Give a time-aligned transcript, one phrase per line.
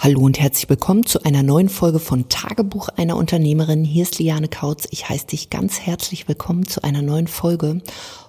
[0.00, 3.82] Hallo und herzlich willkommen zu einer neuen Folge von Tagebuch einer Unternehmerin.
[3.82, 4.86] Hier ist Liane Kautz.
[4.92, 7.82] Ich heiße dich ganz herzlich willkommen zu einer neuen Folge.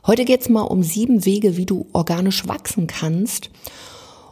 [0.08, 3.52] Heute geht es mal um sieben Wege, wie du organisch wachsen kannst.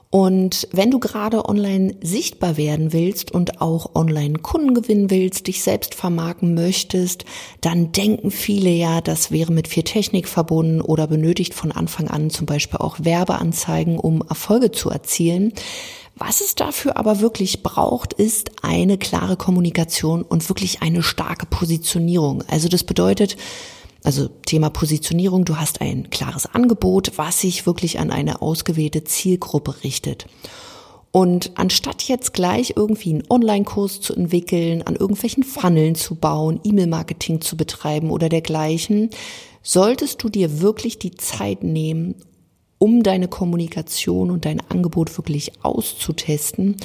[0.10, 5.62] Und wenn du gerade online sichtbar werden willst und auch online Kunden gewinnen willst, dich
[5.62, 7.24] selbst vermarkten möchtest,
[7.62, 12.32] dann denken viele ja, das wäre mit viel Technik verbunden oder benötigt von Anfang an
[12.32, 15.54] zum Beispiel auch Werbeanzeigen, um Erfolge zu erzielen.
[16.20, 22.44] Was es dafür aber wirklich braucht, ist eine klare Kommunikation und wirklich eine starke Positionierung.
[22.48, 23.38] Also das bedeutet,
[24.04, 29.84] also Thema Positionierung, du hast ein klares Angebot, was sich wirklich an eine ausgewählte Zielgruppe
[29.84, 30.26] richtet.
[31.12, 37.42] Und anstatt jetzt gleich irgendwie einen Online-Kurs zu entwickeln, an irgendwelchen Funneln zu bauen, E-Mail-Marketing
[37.42, 39.12] zu betreiben oder dergleichen,
[39.62, 42.16] solltest du dir wirklich die Zeit nehmen,
[42.80, 46.78] um deine Kommunikation und dein Angebot wirklich auszutesten.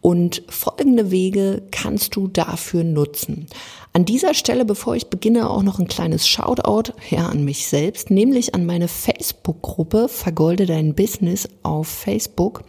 [0.00, 3.46] Und folgende Wege kannst du dafür nutzen.
[3.94, 8.10] An dieser Stelle, bevor ich beginne, auch noch ein kleines Shoutout ja, an mich selbst,
[8.10, 12.64] nämlich an meine Facebook-Gruppe Vergolde dein Business auf Facebook.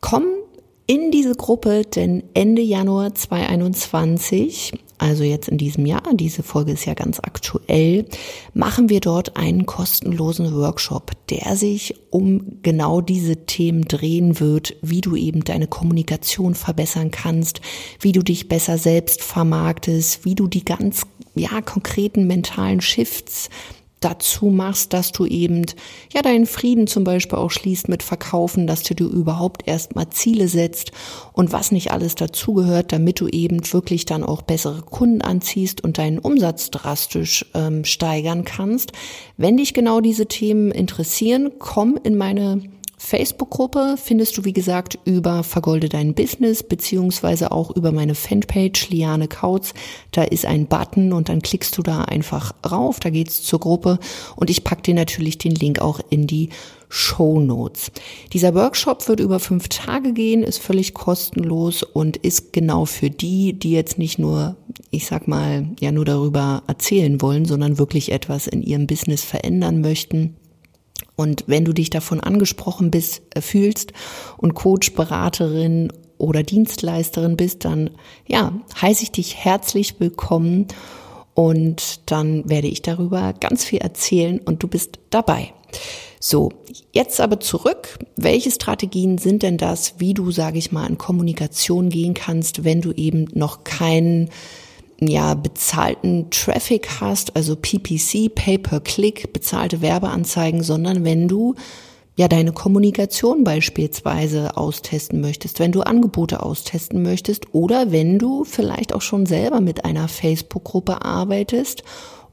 [0.00, 0.24] Komm
[0.86, 6.84] in diese Gruppe, denn Ende Januar 2021 also jetzt in diesem Jahr, diese Folge ist
[6.84, 8.04] ja ganz aktuell,
[8.52, 15.00] machen wir dort einen kostenlosen Workshop, der sich um genau diese Themen drehen wird, wie
[15.00, 17.62] du eben deine Kommunikation verbessern kannst,
[18.00, 23.48] wie du dich besser selbst vermarktest, wie du die ganz ja konkreten mentalen Shifts
[24.00, 25.66] dazu machst, dass du eben
[26.12, 30.48] ja deinen Frieden zum Beispiel auch schließt mit Verkaufen, dass du dir überhaupt erstmal Ziele
[30.48, 30.92] setzt
[31.32, 35.98] und was nicht alles dazugehört, damit du eben wirklich dann auch bessere Kunden anziehst und
[35.98, 38.92] deinen Umsatz drastisch ähm, steigern kannst.
[39.36, 42.62] Wenn dich genau diese Themen interessieren, komm in meine
[43.02, 49.26] Facebook-Gruppe findest du, wie gesagt, über Vergolde dein Business, beziehungsweise auch über meine Fanpage Liane
[49.26, 49.72] Kautz.
[50.12, 53.98] Da ist ein Button und dann klickst du da einfach rauf, da geht's zur Gruppe
[54.36, 56.50] und ich pack dir natürlich den Link auch in die
[56.90, 57.90] Show Notes.
[58.34, 63.54] Dieser Workshop wird über fünf Tage gehen, ist völlig kostenlos und ist genau für die,
[63.54, 64.56] die jetzt nicht nur,
[64.90, 69.80] ich sag mal, ja nur darüber erzählen wollen, sondern wirklich etwas in ihrem Business verändern
[69.80, 70.36] möchten
[71.20, 73.92] und wenn du dich davon angesprochen bist, äh, fühlst
[74.38, 77.90] und Coach, Beraterin oder Dienstleisterin bist, dann
[78.26, 80.66] ja, heiße ich dich herzlich willkommen
[81.34, 85.52] und dann werde ich darüber ganz viel erzählen und du bist dabei.
[86.20, 86.48] So,
[86.92, 87.98] jetzt aber zurück.
[88.16, 92.80] Welche Strategien sind denn das, wie du, sage ich mal, in Kommunikation gehen kannst, wenn
[92.80, 94.30] du eben noch keinen
[95.00, 101.54] ja, bezahlten Traffic hast, also PPC, Pay-per-Click, bezahlte Werbeanzeigen, sondern wenn du
[102.16, 108.94] ja deine Kommunikation beispielsweise austesten möchtest, wenn du Angebote austesten möchtest oder wenn du vielleicht
[108.94, 111.82] auch schon selber mit einer Facebook-Gruppe arbeitest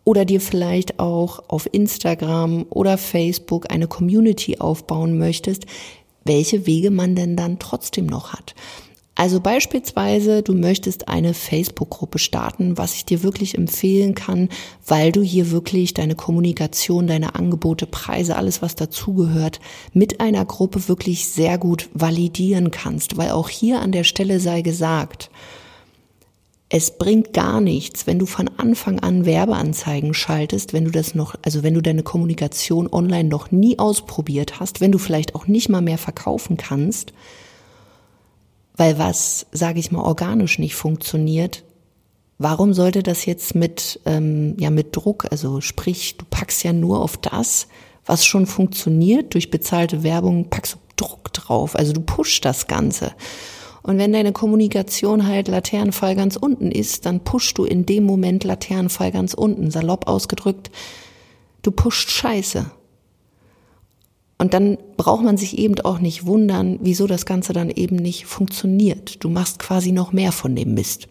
[0.03, 5.65] oder dir vielleicht auch auf Instagram oder Facebook eine Community aufbauen möchtest,
[6.25, 8.55] welche Wege man denn dann trotzdem noch hat.
[9.19, 14.47] Also beispielsweise, du möchtest eine Facebook-Gruppe starten, was ich dir wirklich empfehlen kann,
[14.85, 19.59] weil du hier wirklich deine Kommunikation, deine Angebote, Preise, alles was dazugehört,
[19.91, 24.61] mit einer Gruppe wirklich sehr gut validieren kannst, weil auch hier an der Stelle sei
[24.61, 25.31] gesagt,
[26.69, 31.33] es bringt gar nichts, wenn du von Anfang an Werbeanzeigen schaltest, wenn du das noch,
[31.41, 35.69] also wenn du deine Kommunikation online noch nie ausprobiert hast, wenn du vielleicht auch nicht
[35.69, 37.13] mal mehr verkaufen kannst,
[38.77, 41.63] weil was, sage ich mal, organisch nicht funktioniert,
[42.37, 47.01] warum sollte das jetzt mit, ähm, ja, mit Druck, also sprich, du packst ja nur
[47.01, 47.67] auf das,
[48.05, 53.13] was schon funktioniert, durch bezahlte Werbung packst du Druck drauf, also du pushst das Ganze.
[53.83, 58.43] Und wenn deine Kommunikation halt Laternenfall ganz unten ist, dann pushst du in dem Moment
[58.43, 60.71] Laternenfall ganz unten, salopp ausgedrückt,
[61.61, 62.71] du pusht Scheiße.
[64.37, 68.25] Und dann braucht man sich eben auch nicht wundern, wieso das Ganze dann eben nicht
[68.25, 69.23] funktioniert.
[69.23, 71.07] Du machst quasi noch mehr von dem Mist.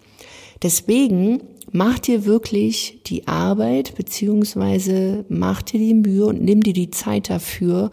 [0.62, 1.42] Deswegen
[1.72, 7.28] mach dir wirklich die Arbeit beziehungsweise mach dir die Mühe und nimm dir die Zeit
[7.28, 7.90] dafür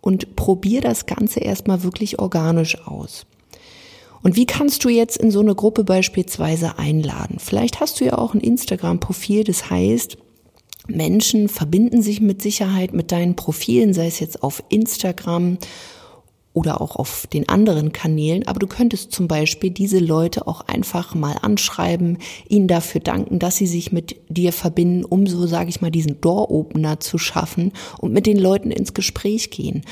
[0.00, 3.26] und probier das Ganze erstmal wirklich organisch aus.
[4.22, 7.38] Und wie kannst du jetzt in so eine Gruppe beispielsweise einladen?
[7.38, 10.18] Vielleicht hast du ja auch ein Instagram-Profil, das heißt,
[10.88, 15.58] Menschen verbinden sich mit Sicherheit mit deinen Profilen, sei es jetzt auf Instagram
[16.58, 21.14] oder auch auf den anderen Kanälen, aber du könntest zum Beispiel diese Leute auch einfach
[21.14, 22.18] mal anschreiben,
[22.48, 26.20] ihnen dafür danken, dass sie sich mit dir verbinden, um so, sage ich mal, diesen
[26.20, 29.82] Door-Opener zu schaffen und mit den Leuten ins Gespräch gehen.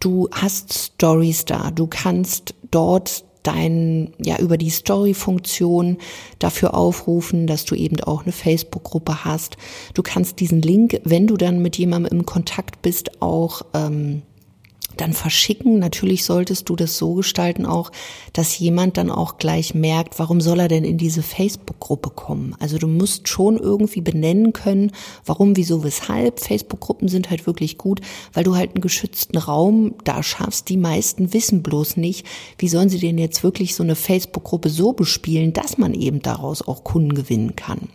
[0.00, 5.98] Du hast Stories da, du kannst dort dein, ja, über die Story-Funktion
[6.40, 9.56] dafür aufrufen, dass du eben auch eine Facebook-Gruppe hast.
[9.94, 14.22] Du kannst diesen Link, wenn du dann mit jemandem im Kontakt bist, auch ähm,
[14.96, 15.78] dann verschicken.
[15.78, 17.90] Natürlich solltest du das so gestalten auch,
[18.32, 22.54] dass jemand dann auch gleich merkt, warum soll er denn in diese Facebook-Gruppe kommen?
[22.60, 24.92] Also du musst schon irgendwie benennen können,
[25.24, 26.40] warum, wieso, weshalb.
[26.40, 28.00] Facebook-Gruppen sind halt wirklich gut,
[28.32, 30.68] weil du halt einen geschützten Raum da schaffst.
[30.68, 32.26] Die meisten wissen bloß nicht,
[32.58, 36.66] wie sollen sie denn jetzt wirklich so eine Facebook-Gruppe so bespielen, dass man eben daraus
[36.66, 37.88] auch Kunden gewinnen kann.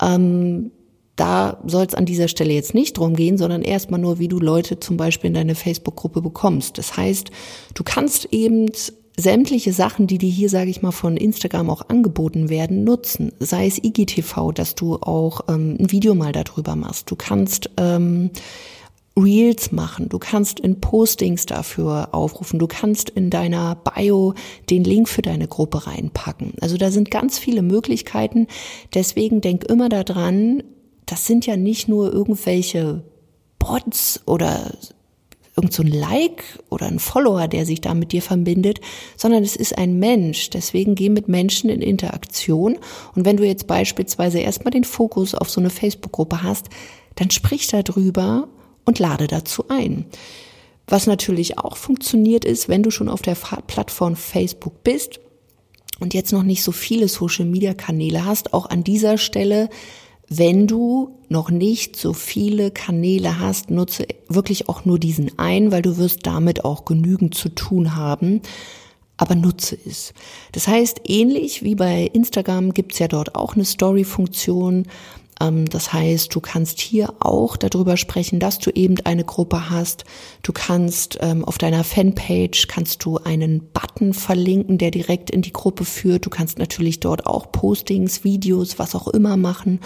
[0.00, 0.70] Ähm,
[1.18, 4.38] da soll es an dieser Stelle jetzt nicht drum gehen, sondern erstmal nur, wie du
[4.38, 6.78] Leute zum Beispiel in deine Facebook-Gruppe bekommst.
[6.78, 7.30] Das heißt,
[7.74, 8.70] du kannst eben
[9.16, 13.32] sämtliche Sachen, die dir hier, sage ich mal, von Instagram auch angeboten werden, nutzen.
[13.40, 17.10] Sei es IGTV, dass du auch ähm, ein Video mal darüber machst.
[17.10, 18.30] Du kannst ähm,
[19.18, 24.34] Reels machen, du kannst in Postings dafür aufrufen, du kannst in deiner Bio
[24.70, 26.52] den Link für deine Gruppe reinpacken.
[26.60, 28.46] Also da sind ganz viele Möglichkeiten.
[28.94, 30.62] Deswegen denk immer daran,
[31.08, 33.02] das sind ja nicht nur irgendwelche
[33.58, 34.72] Bots oder
[35.56, 38.80] irgend so ein Like oder ein Follower, der sich da mit dir verbindet,
[39.16, 40.50] sondern es ist ein Mensch.
[40.50, 42.78] Deswegen geh mit Menschen in Interaktion.
[43.14, 46.68] Und wenn du jetzt beispielsweise erstmal den Fokus auf so eine Facebook-Gruppe hast,
[47.16, 48.48] dann sprich darüber
[48.84, 50.04] und lade dazu ein.
[50.86, 55.20] Was natürlich auch funktioniert ist, wenn du schon auf der Plattform Facebook bist
[55.98, 59.68] und jetzt noch nicht so viele Social-Media-Kanäle hast, auch an dieser Stelle
[60.28, 65.82] wenn du noch nicht so viele Kanäle hast, nutze wirklich auch nur diesen einen, weil
[65.82, 68.42] du wirst damit auch genügend zu tun haben.
[69.16, 70.12] Aber nutze es.
[70.52, 74.86] Das heißt, ähnlich wie bei Instagram gibt's ja dort auch eine Story-Funktion.
[75.40, 80.04] Ähm, das heißt, du kannst hier auch darüber sprechen, dass du eben eine Gruppe hast.
[80.42, 85.52] Du kannst ähm, auf deiner Fanpage kannst du einen Button verlinken, der direkt in die
[85.52, 86.24] Gruppe führt.
[86.24, 89.80] Du kannst natürlich dort auch Postings, Videos, was auch immer machen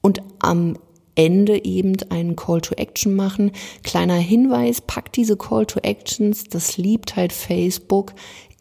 [0.00, 0.76] und am
[1.14, 3.52] Ende eben einen Call to Action machen.
[3.82, 8.14] Kleiner Hinweis, pack diese Call to Actions, das liebt halt Facebook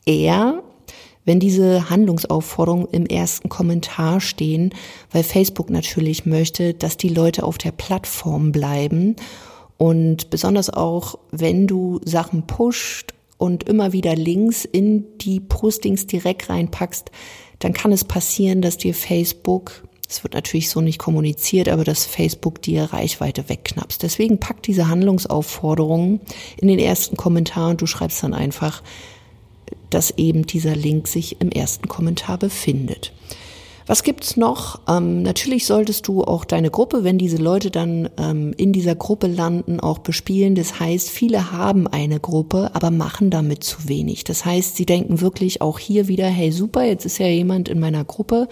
[0.06, 0.64] eher,
[1.26, 4.74] wenn diese Handlungsaufforderungen im ersten Kommentar stehen,
[5.12, 9.16] weil Facebook natürlich möchte, dass die Leute auf der Plattform bleiben
[9.78, 16.50] und besonders auch, wenn du Sachen pusht und immer wieder Links in die Postings direkt
[16.50, 17.12] reinpackst,
[17.60, 22.06] dann kann es passieren, dass dir Facebook es wird natürlich so nicht kommuniziert, aber dass
[22.06, 24.02] Facebook dir Reichweite wegknappst.
[24.02, 26.20] Deswegen pack diese Handlungsaufforderungen
[26.58, 28.82] in den ersten Kommentar und du schreibst dann einfach,
[29.92, 33.14] dass eben dieser Link sich im ersten Kommentar befindet.
[33.86, 34.82] Was gibt's noch?
[34.88, 39.26] Ähm, natürlich solltest du auch deine Gruppe, wenn diese Leute dann ähm, in dieser Gruppe
[39.26, 40.54] landen, auch bespielen.
[40.54, 44.24] Das heißt, viele haben eine Gruppe, aber machen damit zu wenig.
[44.24, 47.80] Das heißt, sie denken wirklich auch hier wieder, hey super, jetzt ist ja jemand in
[47.80, 48.48] meiner Gruppe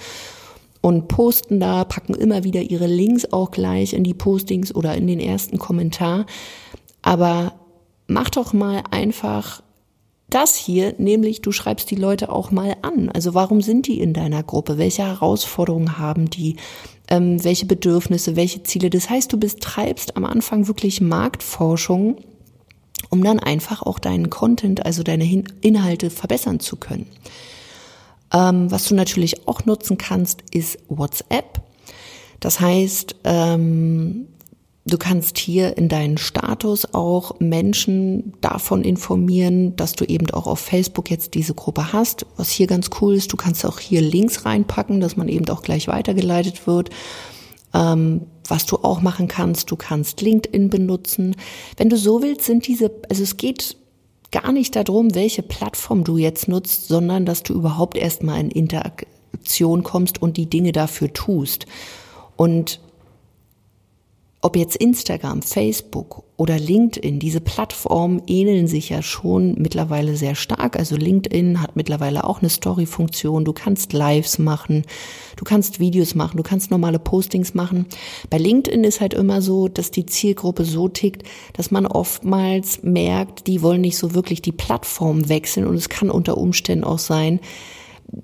[0.87, 5.05] und posten da, packen immer wieder ihre Links auch gleich in die Postings oder in
[5.05, 6.25] den ersten Kommentar.
[7.01, 7.55] Aber
[8.07, 9.61] mach doch mal einfach
[10.29, 13.09] das hier, nämlich du schreibst die Leute auch mal an.
[13.09, 14.77] Also warum sind die in deiner Gruppe?
[14.77, 16.55] Welche Herausforderungen haben die?
[17.09, 18.89] Ähm, welche Bedürfnisse, welche Ziele?
[18.89, 22.15] Das heißt, du betreibst am Anfang wirklich Marktforschung,
[23.09, 27.07] um dann einfach auch deinen Content, also deine Inhalte verbessern zu können.
[28.33, 31.61] Ähm, was du natürlich auch nutzen kannst, ist WhatsApp.
[32.39, 34.27] Das heißt, ähm,
[34.85, 40.59] du kannst hier in deinen Status auch Menschen davon informieren, dass du eben auch auf
[40.59, 42.25] Facebook jetzt diese Gruppe hast.
[42.35, 45.61] Was hier ganz cool ist, du kannst auch hier Links reinpacken, dass man eben auch
[45.61, 46.89] gleich weitergeleitet wird.
[47.73, 51.35] Ähm, was du auch machen kannst, du kannst LinkedIn benutzen.
[51.75, 53.75] Wenn du so willst, sind diese, also es geht
[54.31, 59.83] gar nicht darum, welche Plattform du jetzt nutzt, sondern dass du überhaupt erstmal in Interaktion
[59.83, 61.65] kommst und die Dinge dafür tust.
[62.35, 62.79] Und
[64.41, 70.77] ob jetzt Instagram, Facebook oder LinkedIn, diese Plattformen ähneln sich ja schon mittlerweile sehr stark.
[70.77, 73.45] Also LinkedIn hat mittlerweile auch eine Story-Funktion.
[73.45, 74.83] Du kannst Lives machen,
[75.35, 77.87] du kannst Videos machen, du kannst normale Postings machen.
[78.29, 83.47] Bei LinkedIn ist halt immer so, dass die Zielgruppe so tickt, dass man oftmals merkt,
[83.47, 87.39] die wollen nicht so wirklich die Plattform wechseln und es kann unter Umständen auch sein,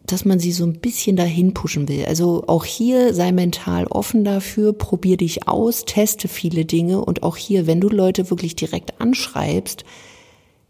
[0.06, 2.06] dass man sie so ein bisschen dahin pushen will.
[2.06, 7.38] Also auch hier sei mental offen dafür, probier dich aus, teste viele Dinge und auch
[7.38, 9.84] hier, wenn du Leute wirklich direkt anschreibst,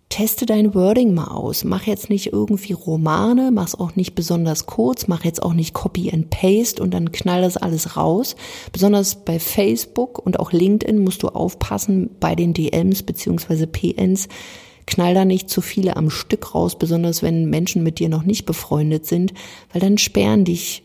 [0.09, 1.63] teste dein Wording mal aus.
[1.63, 6.11] Mach jetzt nicht irgendwie Romane, mach's auch nicht besonders kurz, mach jetzt auch nicht Copy
[6.11, 8.35] and Paste und dann knall das alles raus.
[8.71, 14.27] Besonders bei Facebook und auch LinkedIn musst du aufpassen bei den DMs beziehungsweise PNs
[14.85, 18.45] Knall da nicht zu viele am Stück raus, besonders wenn Menschen mit dir noch nicht
[18.45, 19.33] befreundet sind,
[19.71, 20.83] weil dann sperren dich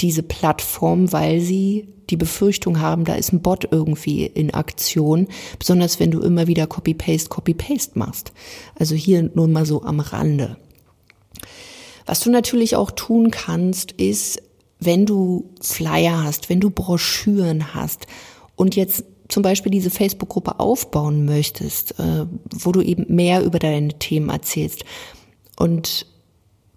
[0.00, 5.28] diese Plattform, weil sie die Befürchtung haben, da ist ein Bot irgendwie in Aktion,
[5.58, 8.32] besonders wenn du immer wieder Copy-Paste, Copy-Paste machst.
[8.78, 10.56] Also hier nur mal so am Rande.
[12.06, 14.42] Was du natürlich auch tun kannst, ist,
[14.78, 18.06] wenn du Flyer hast, wenn du Broschüren hast
[18.56, 23.98] und jetzt zum Beispiel diese Facebook-Gruppe aufbauen möchtest, äh, wo du eben mehr über deine
[23.98, 24.84] Themen erzählst
[25.56, 26.06] und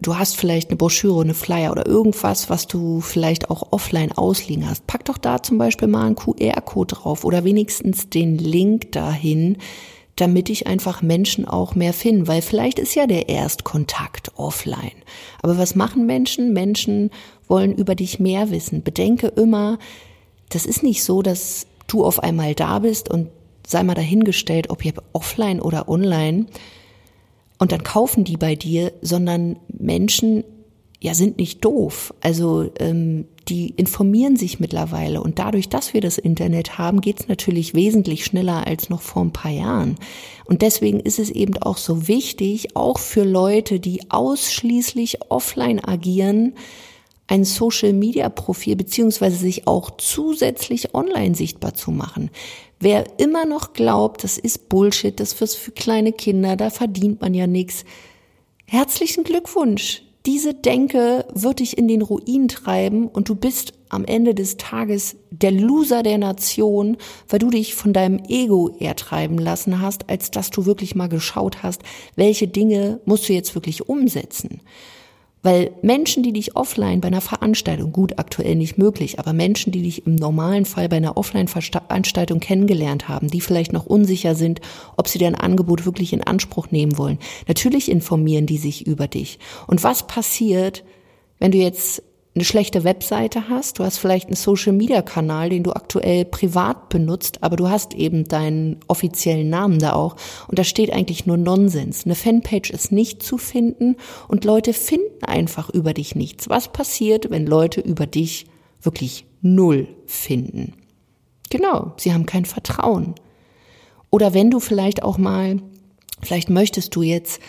[0.01, 4.70] du hast vielleicht eine Broschüre, eine Flyer oder irgendwas, was du vielleicht auch offline ausliegen
[4.70, 9.58] hast, pack doch da zum Beispiel mal einen QR-Code drauf oder wenigstens den Link dahin,
[10.16, 15.04] damit ich einfach Menschen auch mehr finde, weil vielleicht ist ja der Erstkontakt offline.
[15.42, 16.54] Aber was machen Menschen?
[16.54, 17.12] Menschen
[17.48, 18.84] wollen über dich mehr wissen.
[18.84, 19.77] Bedenke immer,
[20.50, 23.29] das ist nicht so, dass du auf einmal da bist und
[23.65, 26.46] sei mal dahingestellt, ob ihr offline oder online
[27.58, 30.44] und dann kaufen die bei dir, sondern Menschen
[31.00, 32.13] ja sind nicht doof.
[32.22, 37.27] Also ähm, die informieren sich mittlerweile und dadurch, dass wir das Internet haben, geht es
[37.27, 39.96] natürlich wesentlich schneller als noch vor ein paar Jahren.
[40.46, 46.53] Und deswegen ist es eben auch so wichtig, auch für Leute, die ausschließlich offline agieren,
[47.28, 52.32] ein Social-Media-Profil beziehungsweise sich auch zusätzlich online sichtbar zu machen.
[52.80, 57.34] Wer immer noch glaubt, das ist Bullshit, das ist für kleine Kinder, da verdient man
[57.34, 57.84] ja nichts.
[58.66, 60.04] Herzlichen Glückwunsch.
[60.26, 65.16] Diese Denke wird dich in den Ruin treiben und du bist am Ende des Tages
[65.32, 66.98] der Loser der Nation,
[67.30, 71.08] weil du dich von deinem Ego eher treiben lassen hast, als dass du wirklich mal
[71.08, 71.82] geschaut hast,
[72.18, 74.62] welche Dinge musst du jetzt wirklich umsetzen.
[75.44, 79.84] Weil Menschen, die dich offline bei einer Veranstaltung, gut, aktuell nicht möglich, aber Menschen, die
[79.84, 84.62] dich im normalen Fall bei einer Offline-Veranstaltung kennengelernt haben, die vielleicht noch unsicher sind,
[84.98, 89.39] ob sie dein Angebot wirklich in Anspruch nehmen wollen, natürlich informieren die sich über dich.
[89.67, 90.84] Und was passiert,
[91.39, 92.01] wenn du jetzt
[92.38, 97.56] eine schlechte Webseite hast, du hast vielleicht einen Social-Media-Kanal, den du aktuell privat benutzt, aber
[97.56, 100.15] du hast eben deinen offiziellen Namen da auch
[100.48, 102.06] und da steht eigentlich nur Nonsens.
[102.06, 103.96] Eine Fanpage ist nicht zu finden
[104.27, 106.48] und Leute finden einfach über dich nichts.
[106.48, 108.46] Was passiert, wenn Leute über dich
[108.84, 110.74] wirklich null finden?
[111.50, 113.15] Genau, sie haben kein Vertrauen.
[114.12, 115.58] Oder wenn du vielleicht auch mal,
[116.22, 117.41] vielleicht möchtest du jetzt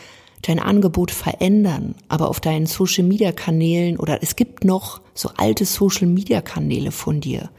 [0.43, 5.65] dein Angebot verändern, aber auf deinen Social Media Kanälen oder es gibt noch so alte
[5.65, 7.51] Social Media Kanäle von dir.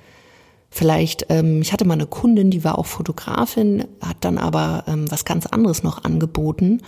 [0.72, 5.10] Vielleicht, ähm, ich hatte mal eine Kundin, die war auch Fotografin, hat dann aber ähm,
[5.10, 6.82] was ganz anderes noch angeboten.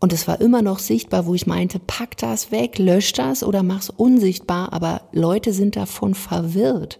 [0.00, 3.62] Und es war immer noch sichtbar, wo ich meinte, pack das weg, lösch das oder
[3.62, 6.98] mach's unsichtbar, aber Leute sind davon verwirrt.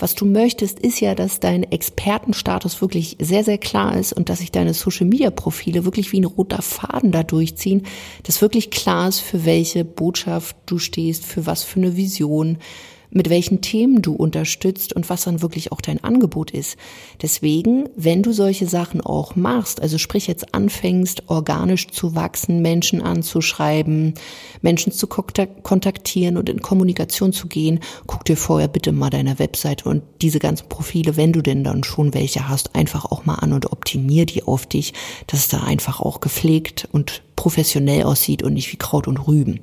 [0.00, 4.38] Was du möchtest, ist ja, dass dein Expertenstatus wirklich sehr, sehr klar ist und dass
[4.38, 7.82] sich deine Social-Media-Profile wirklich wie ein roter Faden da durchziehen,
[8.22, 12.56] dass wirklich klar ist, für welche Botschaft du stehst, für was für eine Vision,
[13.10, 16.76] mit welchen Themen du unterstützt und was dann wirklich auch dein Angebot ist.
[17.22, 23.02] Deswegen, wenn du solche Sachen auch machst, also sprich jetzt anfängst, organisch zu wachsen, Menschen
[23.02, 24.14] anzuschreiben,
[24.62, 29.88] Menschen zu kontaktieren und in Kommunikation zu gehen, guck dir vorher bitte mal deine Webseite
[29.88, 33.52] und diese ganzen Profile, wenn du denn dann schon welche hast, einfach auch mal an
[33.52, 34.94] und optimier die auf dich,
[35.26, 39.60] dass es da einfach auch gepflegt und professionell aussieht und nicht wie Kraut und Rüben.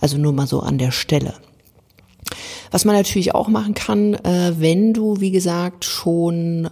[0.00, 1.34] Also nur mal so an der Stelle.
[2.70, 6.68] Was man natürlich auch machen kann, äh, wenn du, wie gesagt, schon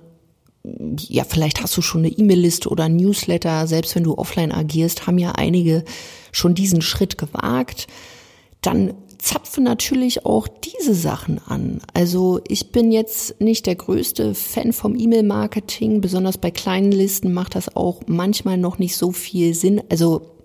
[0.99, 5.07] ja, vielleicht hast du schon eine E-Mail-Liste oder ein Newsletter, selbst wenn du offline agierst,
[5.07, 5.85] haben ja einige
[6.33, 7.87] schon diesen Schritt gewagt,
[8.63, 11.81] dann zapfen natürlich auch diese Sachen an.
[11.95, 17.55] Also ich bin jetzt nicht der größte Fan vom E-Mail-Marketing, besonders bei kleinen Listen macht
[17.55, 19.83] das auch manchmal noch nicht so viel Sinn.
[19.89, 20.36] Also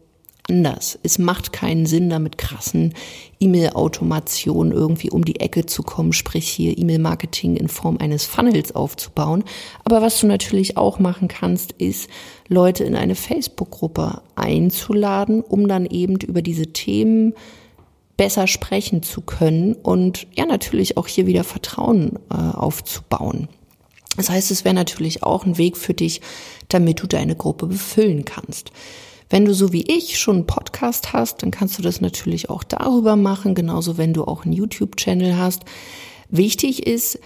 [0.52, 1.00] anders.
[1.02, 2.94] Es macht keinen Sinn, da mit krassen
[3.40, 9.46] E-Mail-Automationen irgendwie um die Ecke zu kommen, sprich hier E-Mail-Marketing in Form eines Funnels aufzubauen.
[9.86, 12.10] Aber was du natürlich auch machen kannst, ist,
[12.50, 17.34] Leute in eine Facebook-Gruppe einzuladen, um dann eben über diese Themen
[18.18, 23.48] besser sprechen zu können und ja natürlich auch hier wieder Vertrauen äh, aufzubauen.
[24.18, 26.20] Das heißt, es wäre natürlich auch ein Weg für dich,
[26.68, 28.74] damit du deine Gruppe befüllen kannst.
[29.32, 32.66] Wenn du so wie ich schon einen Podcast hast, dann kannst du das natürlich auch
[32.66, 35.64] darüber machen, genauso wenn du auch einen YouTube-Channel hast.
[36.30, 37.18] Wichtig ist,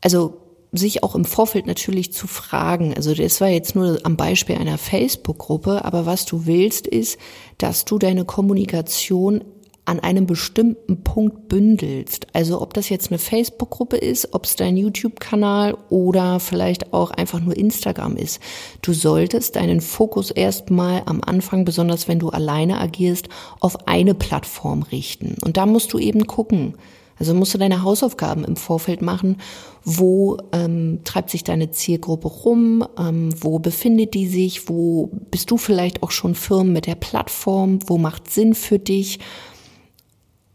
[0.00, 0.38] also
[0.72, 2.94] sich auch im Vorfeld natürlich zu fragen.
[2.94, 7.16] Also das war jetzt nur am Beispiel einer Facebook-Gruppe, aber was du willst ist,
[7.58, 9.44] dass du deine Kommunikation
[9.86, 12.26] an einem bestimmten Punkt bündelst.
[12.32, 17.40] Also ob das jetzt eine Facebook-Gruppe ist, ob es dein YouTube-Kanal oder vielleicht auch einfach
[17.40, 18.40] nur Instagram ist.
[18.82, 23.28] Du solltest deinen Fokus erstmal am Anfang, besonders wenn du alleine agierst,
[23.60, 25.36] auf eine Plattform richten.
[25.44, 26.74] Und da musst du eben gucken.
[27.18, 29.38] Also musst du deine Hausaufgaben im Vorfeld machen.
[29.84, 32.84] Wo ähm, treibt sich deine Zielgruppe rum?
[32.98, 34.68] Ähm, wo befindet die sich?
[34.68, 37.78] Wo bist du vielleicht auch schon firm mit der Plattform?
[37.86, 39.20] Wo macht Sinn für dich?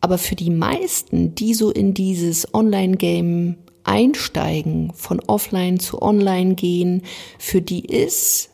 [0.01, 7.03] Aber für die meisten, die so in dieses Online-Game einsteigen, von offline zu online gehen,
[7.37, 8.49] für die ist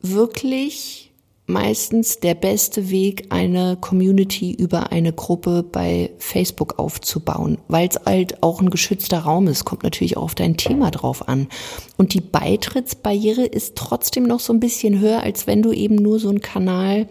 [0.00, 1.08] wirklich
[1.48, 8.42] meistens der beste Weg, eine Community über eine Gruppe bei Facebook aufzubauen, weil es halt
[8.42, 9.64] auch ein geschützter Raum ist.
[9.64, 11.48] Kommt natürlich auch auf dein Thema drauf an.
[11.96, 16.20] Und die Beitrittsbarriere ist trotzdem noch so ein bisschen höher, als wenn du eben nur
[16.20, 17.08] so einen Kanal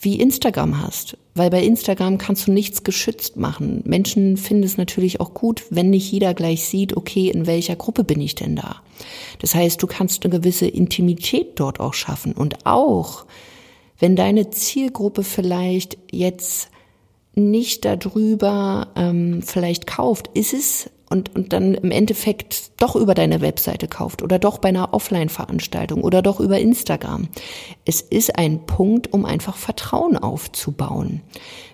[0.00, 1.16] wie Instagram hast.
[1.34, 3.82] Weil bei Instagram kannst du nichts geschützt machen.
[3.84, 8.02] Menschen finden es natürlich auch gut, wenn nicht jeder gleich sieht, okay, in welcher Gruppe
[8.04, 8.76] bin ich denn da?
[9.38, 13.26] Das heißt, du kannst eine gewisse Intimität dort auch schaffen und auch
[13.98, 16.70] wenn deine Zielgruppe vielleicht jetzt
[17.34, 23.40] nicht darüber ähm, vielleicht kauft, ist es und, und dann im Endeffekt doch über deine
[23.40, 27.28] Webseite kauft oder doch bei einer Offline-Veranstaltung oder doch über Instagram.
[27.90, 31.22] Es ist ein Punkt, um einfach Vertrauen aufzubauen.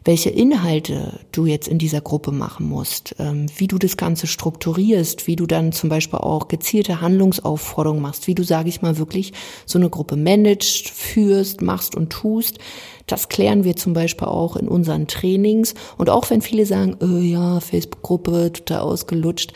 [0.03, 5.27] Welche Inhalte du jetzt in dieser Gruppe machen musst, ähm, wie du das Ganze strukturierst,
[5.27, 9.35] wie du dann zum Beispiel auch gezielte Handlungsaufforderungen machst, wie du, sage ich mal, wirklich
[9.67, 12.61] so eine Gruppe managst, führst, machst und tust.
[13.07, 15.75] Das klären wir zum Beispiel auch in unseren Trainings.
[15.99, 19.53] Und auch wenn viele sagen, oh ja, Facebook-Gruppe, total ausgelutscht,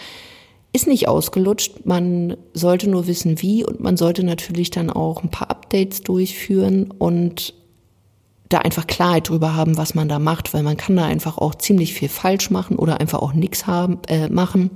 [0.72, 1.84] ist nicht ausgelutscht.
[1.84, 6.90] Man sollte nur wissen, wie und man sollte natürlich dann auch ein paar Updates durchführen
[6.90, 7.54] und
[8.48, 11.54] da einfach Klarheit drüber haben, was man da macht, weil man kann da einfach auch
[11.54, 14.70] ziemlich viel falsch machen oder einfach auch nichts haben äh, machen.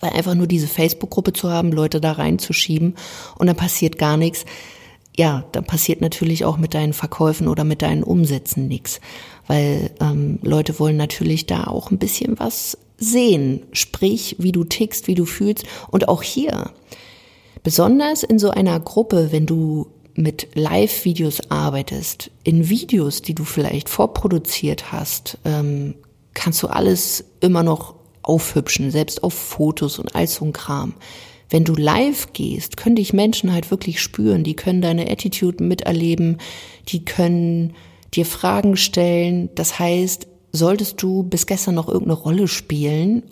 [0.00, 2.94] Weil einfach nur diese Facebook-Gruppe zu haben, Leute da reinzuschieben
[3.38, 4.44] und dann passiert gar nichts
[5.18, 9.00] ja, dann passiert natürlich auch mit deinen Verkäufen oder mit deinen Umsätzen nichts,
[9.48, 15.06] weil ähm, Leute wollen natürlich da auch ein bisschen was sehen, sprich, wie du tickst,
[15.06, 16.72] wie du fühlst und auch hier,
[17.62, 23.88] besonders in so einer Gruppe, wenn du mit Live-Videos arbeitest, in Videos, die du vielleicht
[23.88, 25.94] vorproduziert hast, ähm,
[26.34, 30.94] kannst du alles immer noch aufhübschen, selbst auf Fotos und all so ein Kram.
[31.50, 36.38] Wenn du live gehst, können dich Menschen halt wirklich spüren, die können deine Attitude miterleben,
[36.88, 37.74] die können
[38.12, 39.48] dir Fragen stellen.
[39.54, 43.22] Das heißt, solltest du bis gestern noch irgendeine Rolle spielen,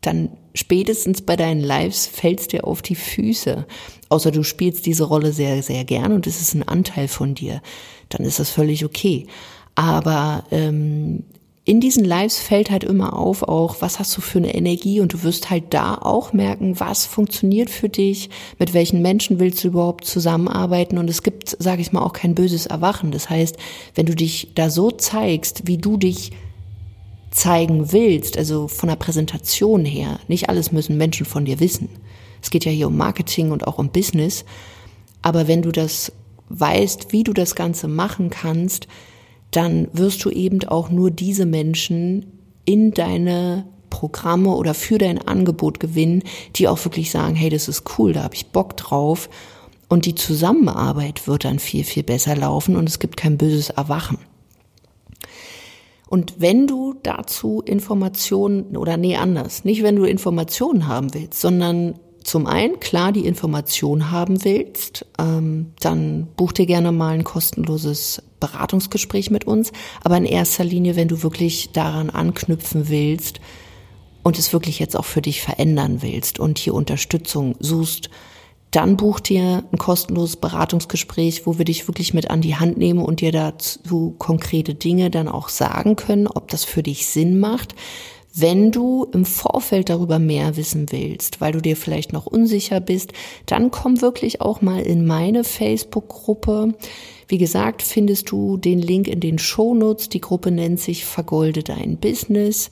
[0.00, 3.66] dann spätestens bei deinen Lives fällst dir auf die Füße.
[4.08, 7.60] Außer du spielst diese Rolle sehr, sehr gern und es ist ein Anteil von dir.
[8.08, 9.26] Dann ist das völlig okay.
[9.74, 11.24] Aber ähm,
[11.64, 15.12] in diesen Lives fällt halt immer auf, auch was hast du für eine Energie und
[15.12, 19.68] du wirst halt da auch merken, was funktioniert für dich, mit welchen Menschen willst du
[19.68, 23.10] überhaupt zusammenarbeiten und es gibt, sage ich mal, auch kein böses Erwachen.
[23.10, 23.56] Das heißt,
[23.94, 26.32] wenn du dich da so zeigst, wie du dich
[27.30, 31.90] zeigen willst, also von der Präsentation her, nicht alles müssen Menschen von dir wissen.
[32.42, 34.46] Es geht ja hier um Marketing und auch um Business,
[35.20, 36.10] aber wenn du das
[36.48, 38.88] weißt, wie du das Ganze machen kannst,
[39.50, 42.26] dann wirst du eben auch nur diese Menschen
[42.64, 46.22] in deine Programme oder für dein Angebot gewinnen,
[46.56, 49.28] die auch wirklich sagen, hey, das ist cool, da habe ich Bock drauf.
[49.88, 54.18] Und die Zusammenarbeit wird dann viel, viel besser laufen und es gibt kein böses Erwachen.
[56.08, 61.94] Und wenn du dazu Informationen, oder nee, anders, nicht wenn du Informationen haben willst, sondern
[62.22, 68.22] zum einen klar die Information haben willst, ähm, dann buch dir gerne mal ein kostenloses
[68.40, 69.72] Beratungsgespräch mit uns.
[70.02, 73.40] Aber in erster Linie, wenn du wirklich daran anknüpfen willst
[74.22, 78.10] und es wirklich jetzt auch für dich verändern willst und hier Unterstützung suchst,
[78.70, 83.00] dann buch dir ein kostenloses Beratungsgespräch, wo wir dich wirklich mit an die Hand nehmen
[83.00, 87.74] und dir dazu konkrete Dinge dann auch sagen können, ob das für dich Sinn macht.
[88.32, 93.12] Wenn du im Vorfeld darüber mehr wissen willst, weil du dir vielleicht noch unsicher bist,
[93.46, 96.74] dann komm wirklich auch mal in meine Facebook-Gruppe.
[97.26, 100.08] Wie gesagt, findest du den Link in den Shownotes.
[100.08, 102.70] Die Gruppe nennt sich Vergolde dein Business.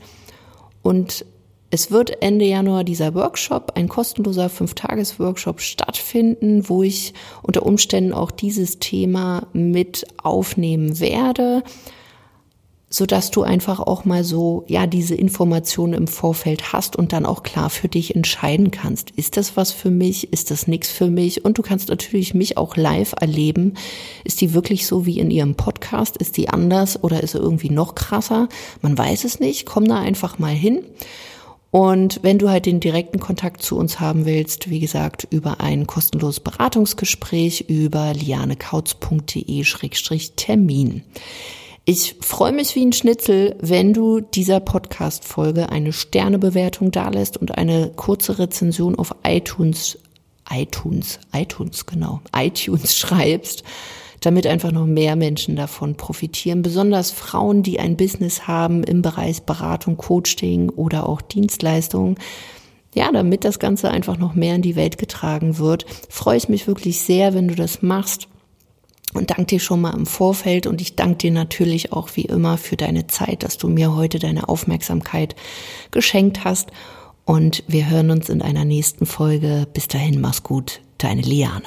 [0.83, 1.25] Und
[1.71, 8.31] es wird Ende Januar dieser Workshop, ein kostenloser Fünf-Tages-Workshop stattfinden, wo ich unter Umständen auch
[8.31, 11.63] dieses Thema mit aufnehmen werde.
[12.91, 17.27] So dass du einfach auch mal so, ja, diese Informationen im Vorfeld hast und dann
[17.27, 19.11] auch klar für dich entscheiden kannst.
[19.11, 20.33] Ist das was für mich?
[20.33, 21.45] Ist das nichts für mich?
[21.45, 23.75] Und du kannst natürlich mich auch live erleben.
[24.25, 26.17] Ist die wirklich so wie in ihrem Podcast?
[26.17, 28.49] Ist die anders oder ist sie irgendwie noch krasser?
[28.81, 29.67] Man weiß es nicht.
[29.67, 30.83] Komm da einfach mal hin.
[31.71, 35.87] Und wenn du halt den direkten Kontakt zu uns haben willst, wie gesagt, über ein
[35.87, 41.03] kostenloses Beratungsgespräch über lianekautz.de-termin.
[41.91, 47.91] Ich freue mich wie ein Schnitzel, wenn du dieser Podcast-Folge eine Sternebewertung dalässt und eine
[47.97, 49.97] kurze Rezension auf iTunes,
[50.51, 53.65] iTunes, iTunes, genau, iTunes schreibst,
[54.21, 56.61] damit einfach noch mehr Menschen davon profitieren.
[56.61, 62.19] Besonders Frauen, die ein Business haben im Bereich Beratung, Coaching oder auch Dienstleistungen.
[62.95, 66.67] Ja, damit das Ganze einfach noch mehr in die Welt getragen wird, freue ich mich
[66.67, 68.29] wirklich sehr, wenn du das machst
[69.15, 72.59] und danke dir schon mal im Vorfeld und ich danke dir natürlich auch wie immer
[72.59, 75.35] für deine Zeit, dass du mir heute deine Aufmerksamkeit
[75.91, 76.71] geschenkt hast
[77.25, 79.67] und wir hören uns in einer nächsten Folge.
[79.73, 81.67] Bis dahin, mach's gut, deine Liane.